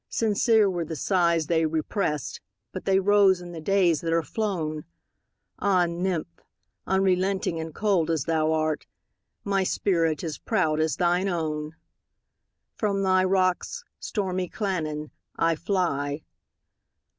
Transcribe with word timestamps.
Sincere 0.09 0.67
were 0.67 0.83
the 0.83 0.95
sighs 0.95 1.45
they 1.45 1.63
represt, 1.63 2.41
But 2.71 2.85
they 2.85 2.99
rose 2.99 3.39
in 3.39 3.51
the 3.51 3.61
days 3.61 4.01
that 4.01 4.11
are 4.11 4.23
flown! 4.23 4.83
Ah, 5.59 5.85
nymph! 5.85 6.39
unrelenting 6.87 7.59
and 7.59 7.71
cold 7.71 8.09
as 8.09 8.23
thou 8.25 8.51
art, 8.51 8.87
My 9.43 9.63
spirit 9.63 10.23
is 10.23 10.39
proud 10.39 10.79
as 10.79 10.95
thine 10.97 11.29
own! 11.29 11.75
From 12.73 13.03
thy 13.03 13.23
rocks, 13.25 13.83
stormy 13.99 14.49
Llannon, 14.49 15.11
I 15.35 15.55
fly. 15.55 16.23